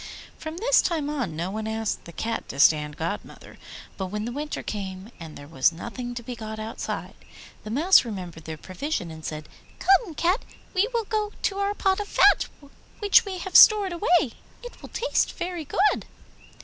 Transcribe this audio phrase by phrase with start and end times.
[0.35, 3.59] From this time on no one asked the Cat to stand godmother;
[3.97, 7.13] but when the winter came and there was nothing to be got outside,
[7.63, 10.43] the Mouse remembered their provision and said, 'Come, Cat,
[10.73, 12.47] we will go to our pot of fat
[12.97, 14.33] which we have stored away;
[14.63, 16.07] it will taste very good.